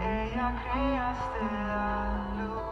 [0.00, 2.62] Ella creaste la luz.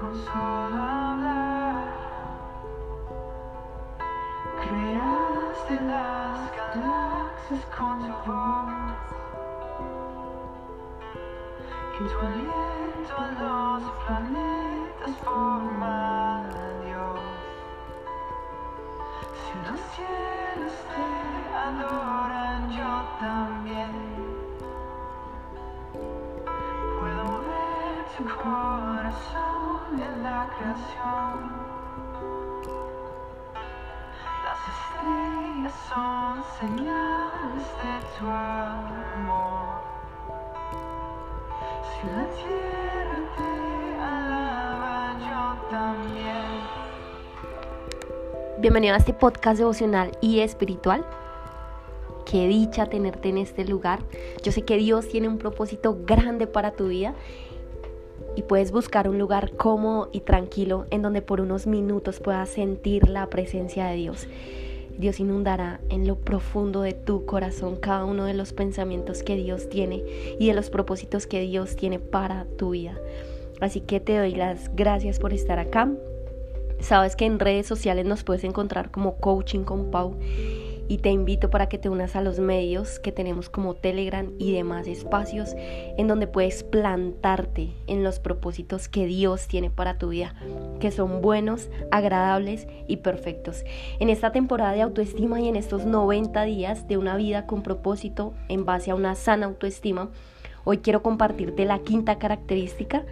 [0.00, 1.76] Con solo hablar,
[4.62, 8.72] creaste las galaxias con tu voz.
[11.94, 15.14] Y tu aliento los planetas
[19.62, 23.92] Te adoran, yo también.
[26.98, 31.36] Puedo ver tu corazón en la creación.
[34.44, 39.74] Las estrellas son señales de tu amor.
[41.86, 43.52] Si la tierra te
[44.02, 46.41] alaba, yo también.
[48.62, 51.04] Bienvenido a este podcast devocional y espiritual.
[52.24, 53.98] Qué dicha tenerte en este lugar.
[54.44, 57.16] Yo sé que Dios tiene un propósito grande para tu vida
[58.36, 63.08] y puedes buscar un lugar cómodo y tranquilo en donde por unos minutos puedas sentir
[63.08, 64.28] la presencia de Dios.
[64.96, 69.70] Dios inundará en lo profundo de tu corazón cada uno de los pensamientos que Dios
[69.70, 70.04] tiene
[70.38, 72.96] y de los propósitos que Dios tiene para tu vida.
[73.60, 75.90] Así que te doy las gracias por estar acá.
[76.80, 80.16] Sabes que en redes sociales nos puedes encontrar como Coaching con Pau
[80.88, 84.52] y te invito para que te unas a los medios que tenemos como Telegram y
[84.52, 90.34] demás espacios en donde puedes plantarte en los propósitos que Dios tiene para tu vida,
[90.80, 93.64] que son buenos, agradables y perfectos.
[94.00, 98.34] En esta temporada de autoestima y en estos 90 días de una vida con propósito
[98.48, 100.10] en base a una sana autoestima,
[100.64, 103.04] hoy quiero compartirte la quinta característica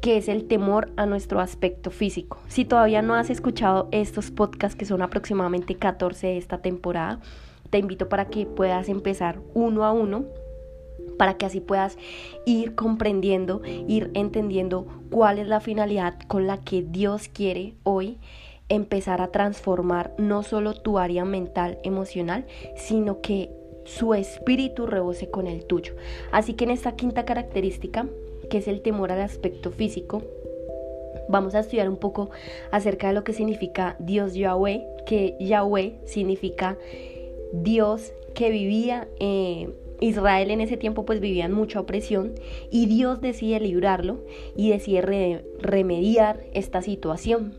[0.00, 2.38] que es el temor a nuestro aspecto físico.
[2.48, 7.20] Si todavía no has escuchado estos podcasts, que son aproximadamente 14 de esta temporada,
[7.70, 10.24] te invito para que puedas empezar uno a uno
[11.16, 11.98] para que así puedas
[12.46, 18.18] ir comprendiendo, ir entendiendo cuál es la finalidad con la que Dios quiere hoy
[18.70, 22.46] empezar a transformar no solo tu área mental, emocional,
[22.76, 23.50] sino que
[23.84, 25.94] su espíritu rebose con el tuyo.
[26.32, 28.06] Así que en esta quinta característica
[28.50, 30.22] que es el temor al aspecto físico.
[31.28, 32.30] Vamos a estudiar un poco
[32.70, 36.76] acerca de lo que significa Dios Yahweh, que Yahweh significa
[37.52, 42.34] Dios que vivía, eh, Israel en ese tiempo pues vivía en mucha opresión
[42.70, 44.18] y Dios decide librarlo
[44.56, 47.54] y decide remediar esta situación.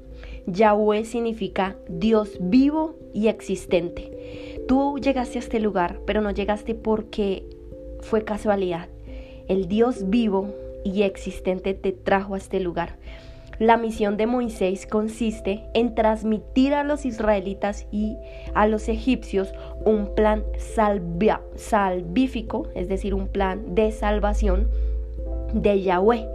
[0.47, 4.61] Yahweh significa Dios vivo y existente.
[4.67, 7.45] Tú llegaste a este lugar, pero no llegaste porque
[8.01, 8.89] fue casualidad.
[9.47, 10.53] El Dios vivo
[10.83, 12.97] y existente te trajo a este lugar.
[13.59, 18.17] La misión de Moisés consiste en transmitir a los israelitas y
[18.55, 19.53] a los egipcios
[19.85, 20.43] un plan
[21.55, 24.67] salvífico, es decir, un plan de salvación
[25.53, 26.27] de Yahweh,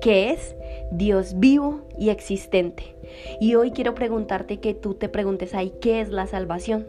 [0.00, 0.56] que es
[0.90, 2.94] Dios vivo y existente.
[3.40, 6.86] Y hoy quiero preguntarte que tú te preguntes ahí, ¿qué es la salvación?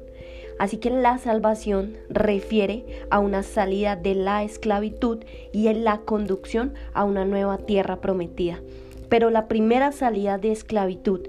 [0.61, 5.17] Así que la salvación refiere a una salida de la esclavitud
[5.51, 8.61] y en la conducción a una nueva tierra prometida.
[9.09, 11.21] Pero la primera salida de esclavitud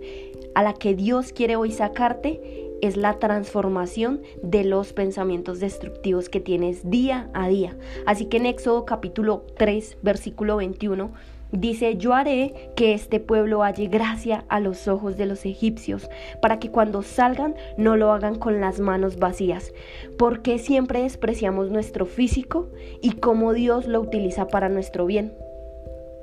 [0.54, 2.42] a la que Dios quiere hoy sacarte
[2.82, 7.74] es la transformación de los pensamientos destructivos que tienes día a día.
[8.04, 11.10] Así que en Éxodo capítulo 3, versículo 21,
[11.52, 16.08] Dice, yo haré que este pueblo halle gracia a los ojos de los egipcios,
[16.40, 19.72] para que cuando salgan no lo hagan con las manos vacías,
[20.16, 22.70] porque siempre despreciamos nuestro físico
[23.02, 25.34] y cómo Dios lo utiliza para nuestro bien.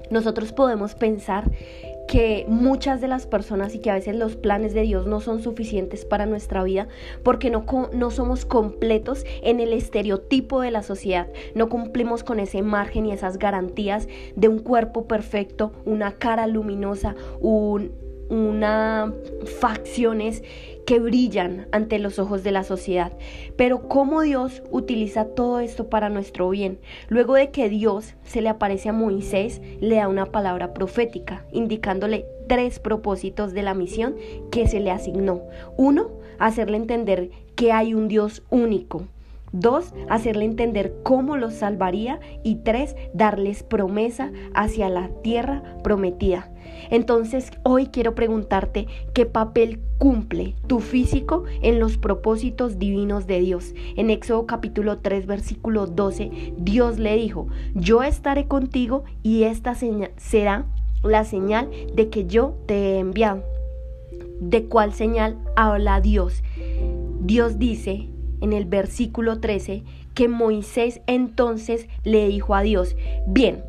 [0.09, 1.51] Nosotros podemos pensar
[2.09, 5.43] que muchas de las personas y que a veces los planes de Dios no son
[5.43, 6.87] suficientes para nuestra vida
[7.21, 12.63] porque no, no somos completos en el estereotipo de la sociedad, no cumplimos con ese
[12.63, 17.91] margen y esas garantías de un cuerpo perfecto, una cara luminosa, un
[18.29, 19.13] una
[19.59, 20.43] facciones
[20.85, 23.11] que brillan ante los ojos de la sociedad.
[23.55, 26.79] Pero cómo Dios utiliza todo esto para nuestro bien.
[27.09, 32.25] Luego de que Dios se le aparece a Moisés, le da una palabra profética, indicándole
[32.47, 34.15] tres propósitos de la misión
[34.51, 35.43] que se le asignó.
[35.77, 36.09] Uno,
[36.39, 39.03] hacerle entender que hay un Dios único.
[39.51, 42.19] Dos, hacerle entender cómo los salvaría.
[42.43, 46.51] Y tres, darles promesa hacia la tierra prometida.
[46.89, 53.73] Entonces hoy quiero preguntarte qué papel cumple tu físico en los propósitos divinos de Dios.
[53.95, 60.65] En Éxodo capítulo 3 versículo 12, Dios le dijo, yo estaré contigo y esta será
[61.03, 63.43] la señal de que yo te he enviado.
[64.39, 66.43] ¿De cuál señal habla Dios?
[67.21, 68.07] Dios dice
[68.41, 69.83] en el versículo 13
[70.13, 72.95] que Moisés entonces le dijo a Dios,
[73.27, 73.63] bien,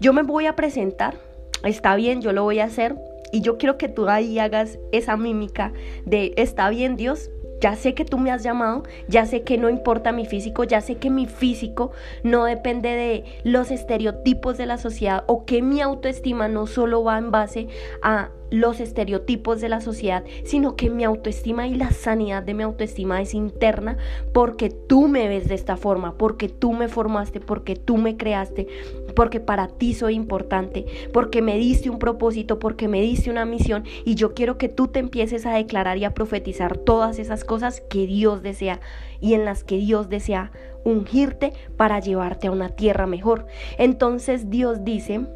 [0.00, 1.18] yo me voy a presentar,
[1.66, 2.96] está bien, yo lo voy a hacer,
[3.32, 5.72] y yo quiero que tú ahí hagas esa mímica
[6.04, 7.30] de, está bien Dios,
[7.60, 10.80] ya sé que tú me has llamado, ya sé que no importa mi físico, ya
[10.80, 11.90] sé que mi físico
[12.22, 17.18] no depende de los estereotipos de la sociedad o que mi autoestima no solo va
[17.18, 17.68] en base
[18.02, 22.62] a los estereotipos de la sociedad, sino que mi autoestima y la sanidad de mi
[22.62, 23.96] autoestima es interna
[24.32, 28.66] porque tú me ves de esta forma, porque tú me formaste, porque tú me creaste,
[29.14, 33.84] porque para ti soy importante, porque me diste un propósito, porque me diste una misión
[34.04, 37.80] y yo quiero que tú te empieces a declarar y a profetizar todas esas cosas
[37.80, 38.80] que Dios desea
[39.20, 40.52] y en las que Dios desea
[40.84, 43.46] ungirte para llevarte a una tierra mejor.
[43.78, 45.26] Entonces Dios dice,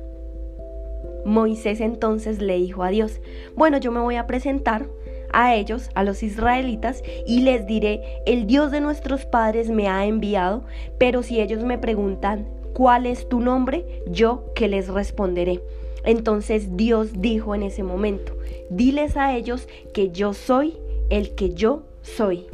[1.24, 3.20] Moisés entonces le dijo a Dios,
[3.56, 4.86] bueno, yo me voy a presentar
[5.32, 10.06] a ellos, a los israelitas, y les diré, el Dios de nuestros padres me ha
[10.06, 10.64] enviado,
[10.98, 13.84] pero si ellos me preguntan, ¿cuál es tu nombre?
[14.08, 15.60] Yo que les responderé.
[16.04, 18.36] Entonces Dios dijo en ese momento,
[18.70, 20.76] diles a ellos que yo soy
[21.10, 22.46] el que yo soy.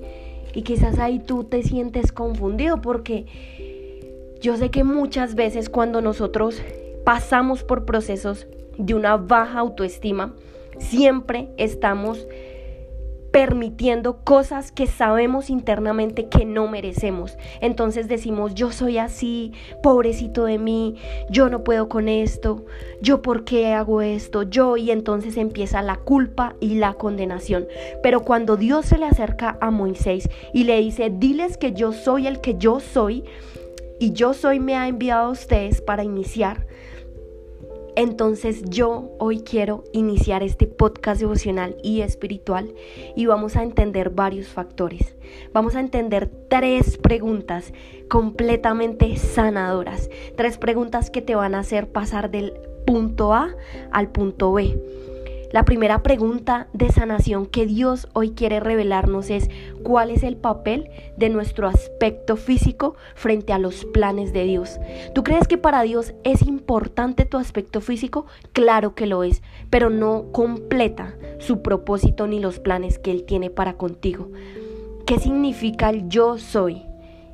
[0.54, 3.26] Y quizás ahí tú te sientes confundido porque
[4.40, 6.62] yo sé que muchas veces cuando nosotros
[7.04, 8.46] pasamos por procesos
[8.78, 10.34] de una baja autoestima,
[10.78, 12.26] siempre estamos
[13.36, 17.36] permitiendo cosas que sabemos internamente que no merecemos.
[17.60, 19.52] Entonces decimos, yo soy así,
[19.82, 20.96] pobrecito de mí,
[21.28, 22.64] yo no puedo con esto,
[23.02, 27.66] yo por qué hago esto, yo, y entonces empieza la culpa y la condenación.
[28.02, 32.26] Pero cuando Dios se le acerca a Moisés y le dice, diles que yo soy
[32.26, 33.22] el que yo soy,
[33.98, 36.66] y yo soy me ha enviado a ustedes para iniciar,
[37.96, 42.74] entonces yo hoy quiero iniciar este podcast devocional y espiritual
[43.16, 45.16] y vamos a entender varios factores.
[45.54, 47.72] Vamos a entender tres preguntas
[48.08, 50.10] completamente sanadoras.
[50.36, 52.52] Tres preguntas que te van a hacer pasar del
[52.86, 53.56] punto A
[53.90, 54.78] al punto B.
[55.52, 59.48] La primera pregunta de sanación que Dios hoy quiere revelarnos es
[59.84, 64.80] cuál es el papel de nuestro aspecto físico frente a los planes de Dios.
[65.14, 68.26] ¿Tú crees que para Dios es importante tu aspecto físico?
[68.52, 69.40] Claro que lo es,
[69.70, 74.30] pero no completa su propósito ni los planes que Él tiene para contigo.
[75.06, 76.82] ¿Qué significa el yo soy?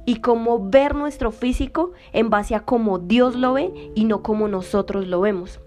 [0.05, 4.49] y cómo ver nuestro físico en base a cómo Dios lo ve y no como
[4.49, 5.61] nosotros lo vemos.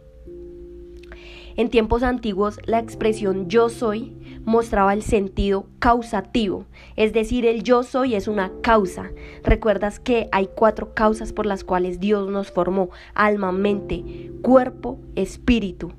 [1.57, 4.13] En tiempos antiguos, la expresión yo soy
[4.44, 6.66] mostraba el sentido causativo,
[6.98, 9.12] es decir, el yo soy es una causa.
[9.42, 15.94] Recuerdas que hay cuatro causas por las cuales Dios nos formó, alma, mente, cuerpo, espíritu.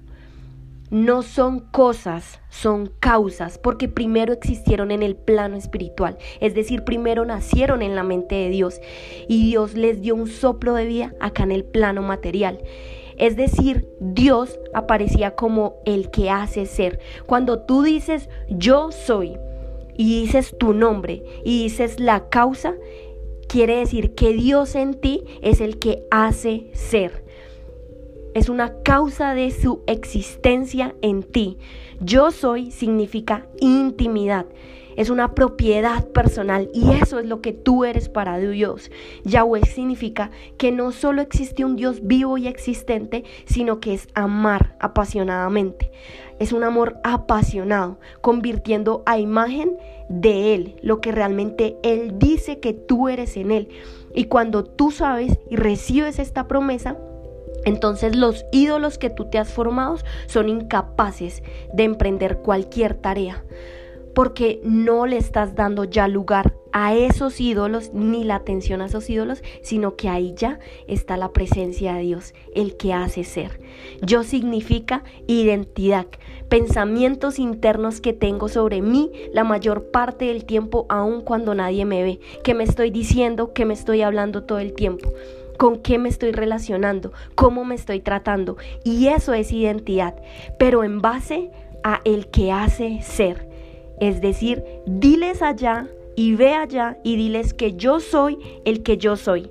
[0.91, 7.25] No son cosas, son causas, porque primero existieron en el plano espiritual, es decir, primero
[7.25, 8.81] nacieron en la mente de Dios
[9.27, 12.61] y Dios les dio un soplo de vida acá en el plano material.
[13.17, 17.01] Es decir, Dios aparecía como el que hace ser.
[17.27, 19.39] Cuando tú dices yo soy
[19.97, 22.75] y dices tu nombre y dices la causa,
[23.49, 27.25] quiere decir que Dios en ti es el que hace ser.
[28.35, 31.57] Es una causa de su existencia en ti.
[32.01, 34.45] Yo soy significa intimidad
[34.97, 38.91] es una propiedad personal y eso es lo que tú eres para Dios.
[39.25, 44.77] Yahweh significa que no solo existe un Dios vivo y existente, sino que es amar
[44.81, 45.93] apasionadamente.
[46.39, 49.77] Es un amor apasionado, convirtiendo a imagen
[50.09, 53.69] de Él, lo que realmente Él dice que tú eres en Él.
[54.15, 56.97] Y cuando tú sabes y recibes esta promesa,
[57.65, 63.45] entonces los ídolos que tú te has formado son incapaces de emprender cualquier tarea
[64.17, 69.11] porque no le estás dando ya lugar a esos ídolos ni la atención a esos
[69.11, 70.59] ídolos, sino que ahí ya
[70.89, 73.61] está la presencia de Dios, el que hace ser.
[74.01, 76.07] Yo significa identidad,
[76.49, 82.03] pensamientos internos que tengo sobre mí la mayor parte del tiempo, aun cuando nadie me
[82.03, 85.13] ve, que me estoy diciendo, que me estoy hablando todo el tiempo
[85.59, 88.57] con qué me estoy relacionando, cómo me estoy tratando.
[88.83, 90.15] Y eso es identidad,
[90.59, 91.51] pero en base
[91.83, 93.46] a el que hace ser.
[94.01, 99.17] Es decir, diles allá y ve allá y diles que yo soy el que yo
[99.17, 99.51] soy.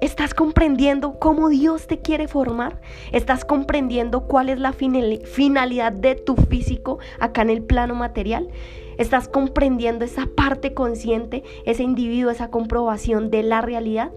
[0.00, 2.80] ¿Estás comprendiendo cómo Dios te quiere formar?
[3.12, 8.48] ¿Estás comprendiendo cuál es la finalidad de tu físico acá en el plano material?
[8.98, 14.12] ¿Estás comprendiendo esa parte consciente, ese individuo, esa comprobación de la realidad?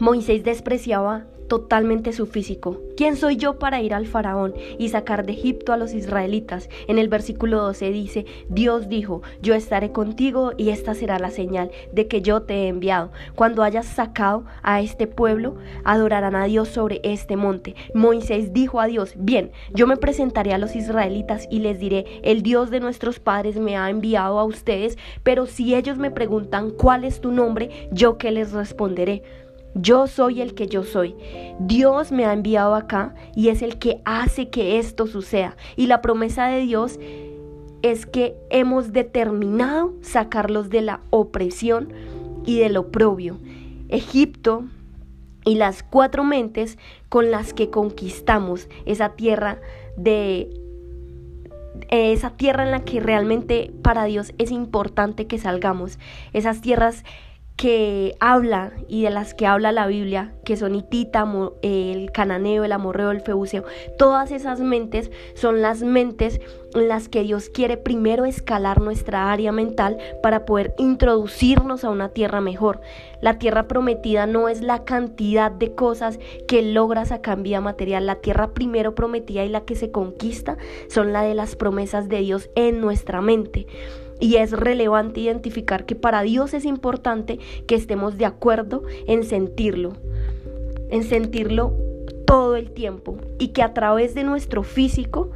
[0.00, 2.80] Moisés despreciaba totalmente su físico.
[2.96, 6.68] ¿Quién soy yo para ir al faraón y sacar de Egipto a los israelitas?
[6.88, 11.70] En el versículo 12 dice, Dios dijo, yo estaré contigo y esta será la señal
[11.92, 13.10] de que yo te he enviado.
[13.34, 17.74] Cuando hayas sacado a este pueblo, adorarán a Dios sobre este monte.
[17.94, 22.42] Moisés dijo a Dios, bien, yo me presentaré a los israelitas y les diré, el
[22.42, 27.04] Dios de nuestros padres me ha enviado a ustedes, pero si ellos me preguntan cuál
[27.04, 29.22] es tu nombre, yo qué les responderé.
[29.78, 31.14] Yo soy el que yo soy.
[31.58, 35.56] Dios me ha enviado acá y es el que hace que esto suceda.
[35.76, 36.98] Y la promesa de Dios
[37.82, 41.92] es que hemos determinado sacarlos de la opresión
[42.46, 43.38] y del oprobio.
[43.88, 44.64] Egipto
[45.44, 46.78] y las cuatro mentes
[47.10, 49.60] con las que conquistamos esa tierra
[49.98, 50.48] de
[51.90, 55.98] esa tierra en la que realmente para Dios es importante que salgamos,
[56.32, 57.04] esas tierras
[57.56, 61.26] que habla y de las que habla la Biblia, que son Hitita,
[61.62, 63.64] el cananeo, el amorreo, el febuseo,
[63.98, 66.40] todas esas mentes son las mentes
[66.74, 72.10] en las que Dios quiere primero escalar nuestra área mental para poder introducirnos a una
[72.10, 72.82] tierra mejor.
[73.22, 78.04] La tierra prometida no es la cantidad de cosas que logras a cambio material.
[78.04, 80.58] La tierra primero prometida y la que se conquista
[80.88, 83.66] son la de las promesas de Dios en nuestra mente.
[84.20, 89.92] Y es relevante identificar que para Dios es importante que estemos de acuerdo en sentirlo,
[90.90, 91.74] en sentirlo
[92.26, 95.30] todo el tiempo y que a través de nuestro físico,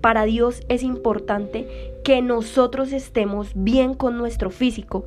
[0.00, 1.66] para Dios es importante
[2.04, 5.04] que nosotros estemos bien con nuestro físico.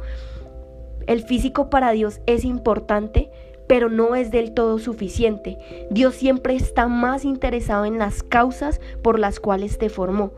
[1.07, 3.29] El físico para Dios es importante,
[3.67, 5.57] pero no es del todo suficiente.
[5.89, 10.33] Dios siempre está más interesado en las causas por las cuales te formó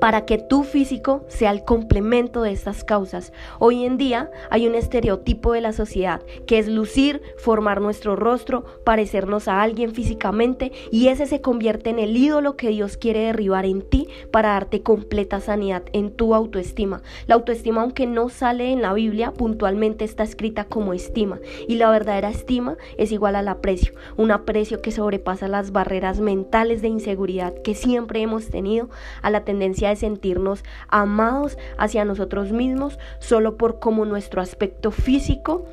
[0.00, 3.32] para que tu físico sea el complemento de estas causas.
[3.58, 8.64] Hoy en día hay un estereotipo de la sociedad que es lucir, formar nuestro rostro,
[8.84, 13.64] parecernos a alguien físicamente y ese se convierte en el ídolo que Dios quiere derribar
[13.64, 17.02] en ti para darte completa sanidad en tu autoestima.
[17.26, 21.90] La autoestima aunque no sale en la Biblia puntualmente está escrita como estima y la
[21.90, 27.54] verdadera estima es igual al aprecio, un aprecio que sobrepasa las barreras mentales de inseguridad
[27.62, 28.88] que siempre hemos tenido
[29.22, 35.64] a la tendencia de sentirnos amados hacia nosotros mismos solo por cómo nuestro aspecto físico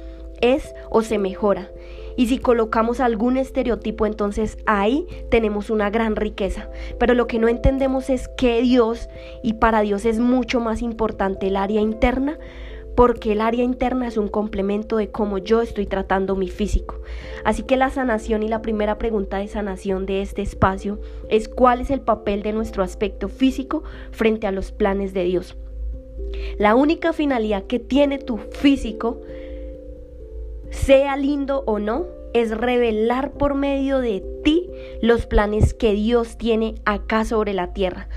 [0.41, 1.69] es o se mejora.
[2.17, 6.69] Y si colocamos algún estereotipo, entonces ahí tenemos una gran riqueza.
[6.99, 9.07] Pero lo que no entendemos es que Dios,
[9.41, 12.37] y para Dios es mucho más importante el área interna,
[12.95, 16.99] porque el área interna es un complemento de cómo yo estoy tratando mi físico.
[17.43, 21.81] Así que la sanación y la primera pregunta de sanación de este espacio es cuál
[21.81, 25.55] es el papel de nuestro aspecto físico frente a los planes de Dios.
[26.57, 29.21] La única finalidad que tiene tu físico,
[30.69, 34.69] sea lindo o no, es revelar por medio de ti
[35.01, 38.07] los planes que Dios tiene acá sobre la tierra.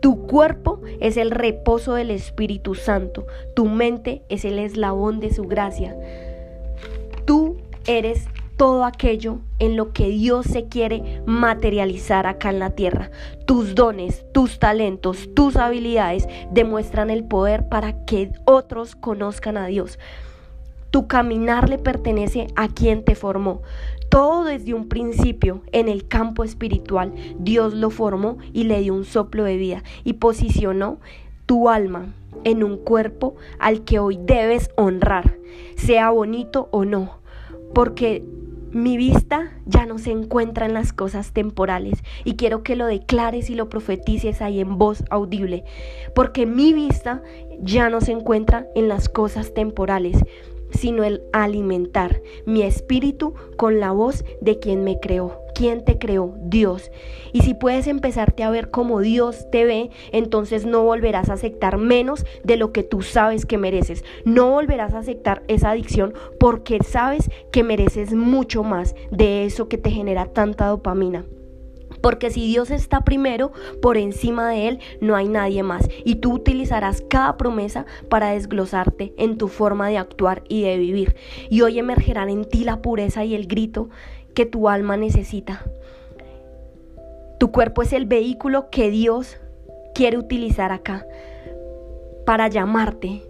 [0.00, 3.26] Tu cuerpo es el reposo del Espíritu Santo.
[3.54, 5.96] Tu mente es el eslabón de su gracia.
[7.26, 8.26] Tú eres
[8.56, 13.10] todo aquello en lo que Dios se quiere materializar acá en la tierra.
[13.46, 19.98] Tus dones, tus talentos, tus habilidades demuestran el poder para que otros conozcan a Dios.
[20.90, 23.62] Tu caminar le pertenece a quien te formó.
[24.10, 29.04] Todo desde un principio en el campo espiritual, Dios lo formó y le dio un
[29.04, 30.98] soplo de vida y posicionó
[31.46, 32.12] tu alma
[32.42, 35.38] en un cuerpo al que hoy debes honrar,
[35.76, 37.20] sea bonito o no,
[37.72, 38.24] porque
[38.72, 43.50] mi vista ya no se encuentra en las cosas temporales y quiero que lo declares
[43.50, 45.64] y lo profetices ahí en voz audible,
[46.16, 47.22] porque mi vista
[47.60, 50.18] ya no se encuentra en las cosas temporales
[50.70, 55.38] sino el alimentar mi espíritu con la voz de quien me creó.
[55.54, 56.34] ¿Quién te creó?
[56.42, 56.90] Dios.
[57.32, 61.76] Y si puedes empezarte a ver como Dios te ve, entonces no volverás a aceptar
[61.76, 64.04] menos de lo que tú sabes que mereces.
[64.24, 69.78] No volverás a aceptar esa adicción porque sabes que mereces mucho más de eso que
[69.78, 71.24] te genera tanta dopamina.
[72.00, 73.52] Porque si Dios está primero,
[73.82, 75.88] por encima de Él no hay nadie más.
[76.04, 81.16] Y tú utilizarás cada promesa para desglosarte en tu forma de actuar y de vivir.
[81.50, 83.90] Y hoy emergerán en ti la pureza y el grito
[84.34, 85.64] que tu alma necesita.
[87.38, 89.38] Tu cuerpo es el vehículo que Dios
[89.94, 91.06] quiere utilizar acá
[92.26, 93.22] para llamarte.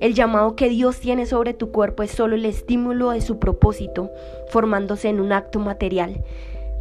[0.00, 4.10] El llamado que Dios tiene sobre tu cuerpo es solo el estímulo de su propósito,
[4.50, 6.24] formándose en un acto material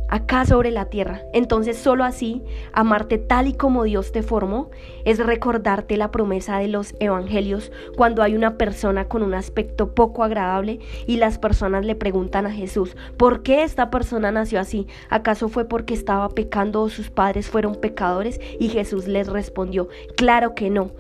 [0.08, 1.22] acá sobre la tierra.
[1.34, 4.70] Entonces solo así, amarte tal y como Dios te formó,
[5.06, 10.24] es recordarte la promesa de los evangelios cuando hay una persona con un aspecto poco
[10.24, 14.88] agradable y las personas le preguntan a Jesús, ¿por qué esta persona nació así?
[15.10, 18.40] ¿Acaso fue porque estaba pecando o sus padres fueron pecadores?
[18.60, 20.92] Y Jesús les respondió, claro que no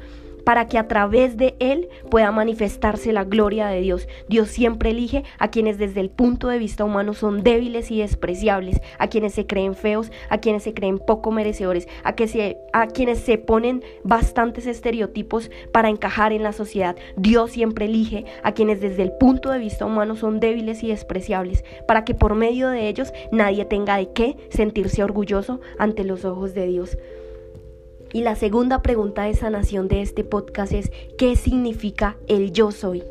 [0.46, 4.08] para que a través de él pueda manifestarse la gloria de Dios.
[4.28, 8.82] Dios siempre elige a quienes desde el punto de vista humano son débiles y despreciables,
[8.98, 12.88] a quienes se creen feos, a quienes se creen poco merecedores, a, que se, a
[12.88, 16.96] quienes se ponen bastantes estereotipos para encajar en la sociedad.
[17.18, 21.64] Dios siempre elige a quienes desde el punto de vista humano son débiles y despreciables,
[21.88, 26.54] para que por medio de ellos nadie tenga de qué sentirse orgulloso ante los ojos
[26.54, 26.98] de Dios.
[28.14, 33.04] Y la segunda pregunta de sanación de este podcast es, ¿qué significa el yo soy?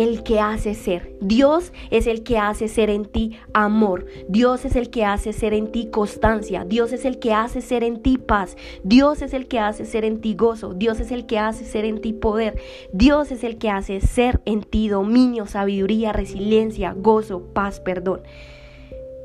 [0.00, 1.14] el que hace ser.
[1.20, 4.06] Dios es el que hace ser en ti amor.
[4.28, 6.64] Dios es el que hace ser en ti constancia.
[6.64, 8.56] Dios es el que hace ser en ti paz.
[8.82, 10.72] Dios es el que hace ser en ti gozo.
[10.72, 12.58] Dios es el que hace ser en ti poder.
[12.94, 18.22] Dios es el que hace ser en ti dominio, sabiduría, resiliencia, gozo, paz, perdón.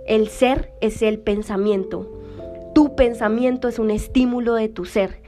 [0.08, 2.12] El ser es el pensamiento.
[2.98, 5.22] Pensamiento es un estímulo de tu ser.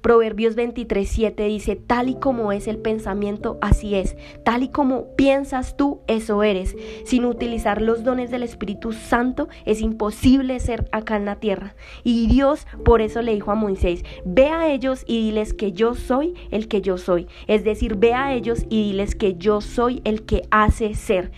[0.00, 4.16] Proverbios 23:7 dice, tal y como es el pensamiento, así es.
[4.44, 6.74] Tal y como piensas tú, eso eres.
[7.04, 11.76] Sin utilizar los dones del Espíritu Santo, es imposible ser acá en la tierra.
[12.02, 15.94] Y Dios por eso le dijo a Moisés, ve a ellos y diles que yo
[15.94, 17.28] soy el que yo soy.
[17.46, 21.30] Es decir, ve a ellos y diles que yo soy el que hace ser.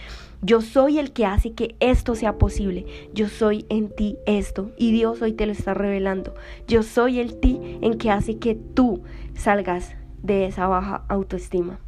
[0.44, 2.84] Yo soy el que hace que esto sea posible.
[3.14, 4.72] Yo soy en ti esto.
[4.76, 6.34] Y Dios hoy te lo está revelando.
[6.68, 9.02] Yo soy el ti en que hace que tú
[9.34, 11.80] salgas de esa baja autoestima.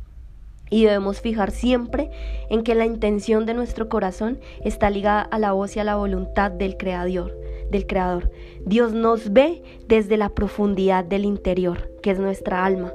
[0.70, 2.10] Y debemos fijar siempre
[2.48, 5.96] en que la intención de nuestro corazón está ligada a la voz y a la
[5.96, 7.36] voluntad del Creador
[7.70, 8.30] del Creador.
[8.64, 12.92] Dios nos ve desde la profundidad del interior, que es nuestra alma,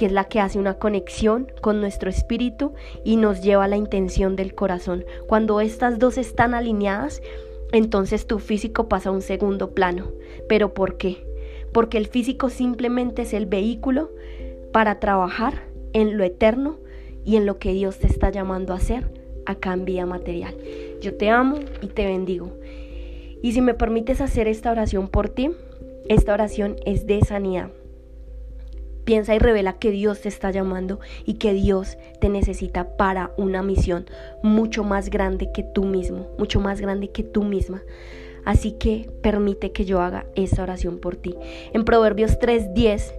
[0.00, 2.72] que es la que hace una conexión con nuestro espíritu
[3.04, 5.04] y nos lleva a la intención del corazón.
[5.26, 7.20] Cuando estas dos están alineadas,
[7.70, 10.10] entonces tu físico pasa a un segundo plano.
[10.48, 11.22] ¿Pero por qué?
[11.74, 14.10] Porque el físico simplemente es el vehículo
[14.72, 16.78] para trabajar en lo eterno
[17.26, 19.04] y en lo que Dios te está llamando a hacer
[19.44, 20.54] acá en vida material.
[21.02, 22.50] Yo te amo y te bendigo.
[23.42, 25.50] Y si me permites hacer esta oración por ti,
[26.08, 27.68] esta oración es de sanidad.
[29.10, 33.60] Piensa y revela que Dios te está llamando y que Dios te necesita para una
[33.60, 34.06] misión
[34.40, 37.82] mucho más grande que tú mismo, mucho más grande que tú misma.
[38.44, 41.34] Así que permite que yo haga esa oración por ti.
[41.72, 43.12] En Proverbios 3:10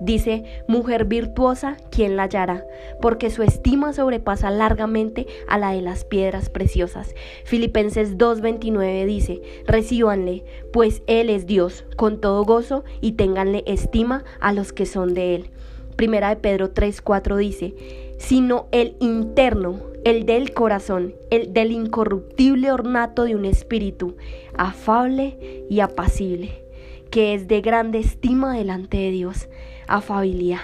[0.00, 2.64] Dice, mujer virtuosa, ¿quién la hallará?
[3.00, 7.14] Porque su estima sobrepasa largamente a la de las piedras preciosas.
[7.44, 14.52] Filipenses 2.29 dice, recíbanle, pues Él es Dios, con todo gozo, y ténganle estima a
[14.52, 15.50] los que son de Él.
[15.96, 17.74] Primera de Pedro 3.4 dice,
[18.18, 24.16] sino el interno, el del corazón, el del incorruptible ornato de un espíritu,
[24.56, 26.62] afable y apacible,
[27.10, 29.48] que es de grande estima delante de Dios
[29.88, 30.60] afabilidad.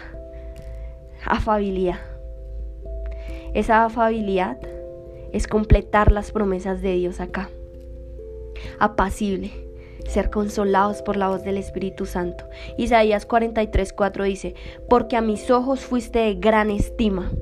[1.25, 1.99] Afabilidad.
[3.55, 4.59] Esa afabilidad
[5.33, 7.49] es completar las promesas de Dios acá.
[8.79, 9.51] Apacible,
[10.07, 12.45] ser consolados por la voz del Espíritu Santo.
[12.77, 14.55] Isaías 43:4 dice,
[14.89, 17.33] porque a mis ojos fuiste de gran estima.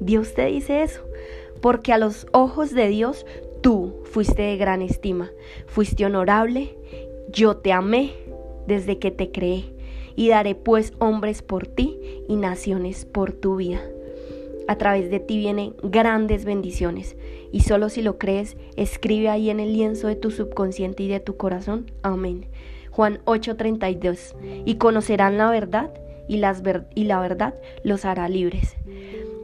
[0.00, 1.02] Dios te dice eso,
[1.60, 3.26] porque a los ojos de Dios
[3.62, 5.30] tú fuiste de gran estima,
[5.66, 6.76] fuiste honorable,
[7.28, 8.12] yo te amé
[8.70, 9.64] desde que te creé
[10.16, 13.80] y daré pues hombres por ti y naciones por tu vida.
[14.68, 17.16] A través de ti vienen grandes bendiciones
[17.52, 21.20] y solo si lo crees, escribe ahí en el lienzo de tu subconsciente y de
[21.20, 21.90] tu corazón.
[22.02, 22.46] Amén.
[22.90, 24.34] Juan 8:32.
[24.64, 25.92] Y conocerán la verdad
[26.28, 26.40] y,
[26.94, 28.76] y la verdad los hará libres.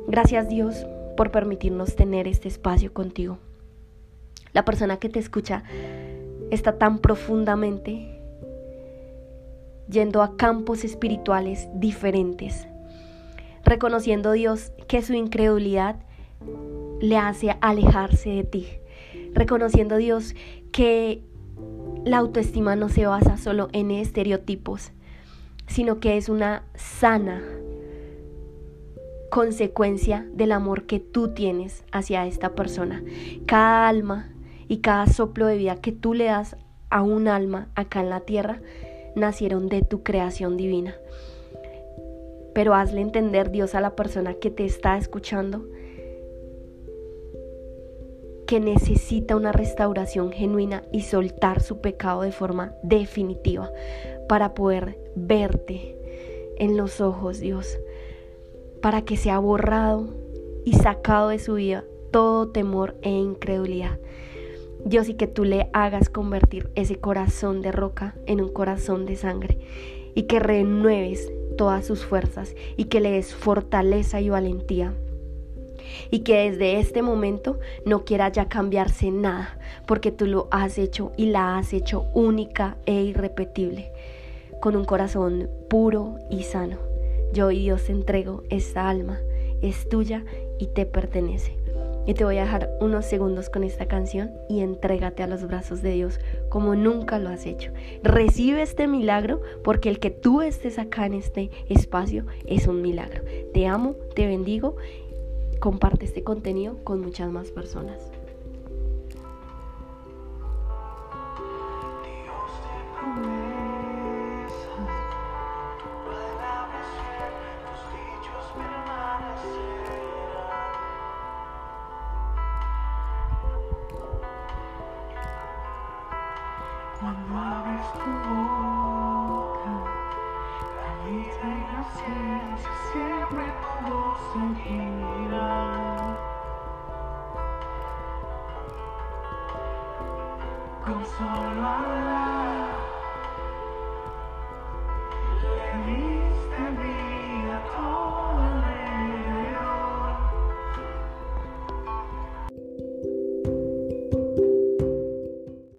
[0.07, 0.87] Gracias Dios
[1.17, 3.39] por permitirnos tener este espacio contigo.
[4.53, 5.65] La persona que te escucha
[6.51, 8.16] está tan profundamente
[9.89, 12.67] yendo a campos espirituales diferentes,
[13.65, 15.97] reconociendo Dios que su incredulidad
[17.01, 18.67] le hace alejarse de ti,
[19.33, 20.35] reconociendo Dios
[20.73, 21.23] que
[22.05, 24.93] la autoestima no se basa solo en estereotipos,
[25.67, 27.43] sino que es una sana
[29.31, 33.03] consecuencia del amor que tú tienes hacia esta persona.
[33.47, 34.33] Cada alma
[34.69, 36.57] y cada soplo de vida que tú le das
[36.91, 38.61] a un alma acá en la tierra
[39.17, 40.95] nacieron de tu creación divina.
[42.55, 45.67] Pero hazle entender Dios a la persona que te está escuchando
[48.47, 53.73] que necesita una restauración genuina y soltar su pecado de forma definitiva
[54.29, 55.97] para poder verte
[56.59, 57.79] en los ojos, Dios,
[58.81, 60.15] para que sea borrado
[60.65, 63.99] y sacado de su vida todo temor e incredulidad.
[64.87, 69.17] Dios, y que tú le hagas convertir ese corazón de roca en un corazón de
[69.17, 69.59] sangre
[70.15, 74.95] y que renueves todas sus fuerzas y que le des fortaleza y valentía
[76.13, 81.11] y que desde este momento no quiera ya cambiarse nada, porque tú lo has hecho
[81.17, 83.91] y la has hecho única e irrepetible,
[84.61, 86.79] con un corazón puro y sano.
[87.33, 89.19] Yo y Dios te entrego esta alma,
[89.63, 90.25] es tuya
[90.61, 91.56] y te pertenece.
[92.07, 95.83] Y te voy a dejar unos segundos con esta canción y entrégate a los brazos
[95.83, 97.73] de Dios como nunca lo has hecho.
[98.03, 103.23] Recibe este milagro porque el que tú estés acá en este espacio es un milagro.
[103.53, 104.77] Te amo, te bendigo
[105.59, 108.16] comparte este contenido con muchas más personas.